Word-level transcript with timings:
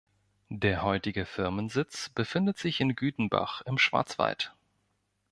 Der 0.55 0.81
heutige 0.81 1.27
Firmensitz 1.27 2.09
befindet 2.09 2.57
sich 2.57 2.81
in 2.81 2.95
Gütenbach 2.95 3.61
im 3.67 3.77
Schwarzwald. 3.77 4.51